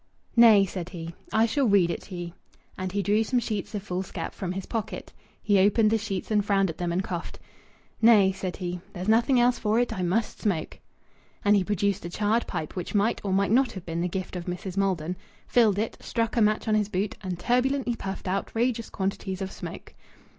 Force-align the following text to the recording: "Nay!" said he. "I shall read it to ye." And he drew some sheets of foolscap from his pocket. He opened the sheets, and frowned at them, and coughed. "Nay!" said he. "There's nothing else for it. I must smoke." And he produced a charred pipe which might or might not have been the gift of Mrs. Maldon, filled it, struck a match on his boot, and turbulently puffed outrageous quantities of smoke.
"Nay!" 0.35 0.65
said 0.65 0.89
he. 0.89 1.13
"I 1.31 1.45
shall 1.45 1.67
read 1.67 1.91
it 1.91 2.01
to 2.05 2.15
ye." 2.15 2.33
And 2.75 2.91
he 2.91 3.03
drew 3.03 3.23
some 3.23 3.37
sheets 3.37 3.75
of 3.75 3.83
foolscap 3.83 4.33
from 4.33 4.51
his 4.53 4.65
pocket. 4.65 5.13
He 5.43 5.59
opened 5.59 5.91
the 5.91 5.99
sheets, 5.99 6.31
and 6.31 6.43
frowned 6.43 6.71
at 6.71 6.79
them, 6.79 6.91
and 6.91 7.03
coughed. 7.03 7.37
"Nay!" 8.01 8.31
said 8.31 8.57
he. 8.57 8.81
"There's 8.93 9.07
nothing 9.07 9.39
else 9.39 9.59
for 9.59 9.77
it. 9.79 9.93
I 9.93 10.01
must 10.01 10.41
smoke." 10.41 10.79
And 11.45 11.55
he 11.55 11.63
produced 11.63 12.03
a 12.03 12.09
charred 12.09 12.47
pipe 12.47 12.75
which 12.75 12.95
might 12.95 13.21
or 13.23 13.31
might 13.31 13.51
not 13.51 13.73
have 13.73 13.85
been 13.85 14.01
the 14.01 14.07
gift 14.09 14.35
of 14.35 14.45
Mrs. 14.45 14.75
Maldon, 14.75 15.17
filled 15.45 15.77
it, 15.77 15.97
struck 16.01 16.35
a 16.35 16.41
match 16.41 16.67
on 16.67 16.73
his 16.73 16.89
boot, 16.89 17.15
and 17.21 17.37
turbulently 17.37 17.95
puffed 17.95 18.27
outrageous 18.27 18.89
quantities 18.89 19.39
of 19.39 19.51
smoke. 19.51 19.93